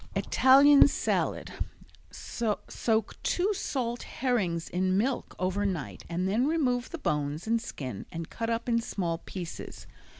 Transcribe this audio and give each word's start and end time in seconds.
Italian 0.15 0.87
Salad 0.87 1.51
Soak 2.09 3.21
two 3.21 3.53
salt 3.53 4.01
herrings 4.01 4.67
in 4.67 4.97
milk 4.97 5.35
over 5.37 5.63
night 5.63 6.05
and 6.09 6.27
then 6.27 6.47
remove 6.47 6.89
the 6.89 6.97
bones 6.97 7.45
and 7.45 7.61
skin 7.61 8.07
and 8.11 8.27
cut 8.31 8.49
up 8.49 8.67
in 8.67 8.81
small 8.81 9.19
pieces. 9.19 9.85